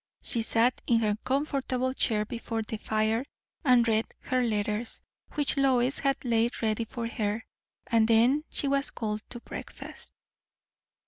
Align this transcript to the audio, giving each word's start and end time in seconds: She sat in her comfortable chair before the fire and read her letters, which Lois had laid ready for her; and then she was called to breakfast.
She 0.23 0.41
sat 0.41 0.81
in 0.87 1.01
her 1.01 1.15
comfortable 1.23 1.93
chair 1.93 2.25
before 2.25 2.63
the 2.63 2.77
fire 2.77 3.23
and 3.63 3.87
read 3.87 4.15
her 4.21 4.41
letters, 4.43 5.03
which 5.35 5.57
Lois 5.57 5.99
had 5.99 6.17
laid 6.25 6.59
ready 6.63 6.85
for 6.85 7.05
her; 7.07 7.45
and 7.85 8.07
then 8.07 8.43
she 8.49 8.67
was 8.67 8.89
called 8.89 9.21
to 9.29 9.39
breakfast. 9.41 10.15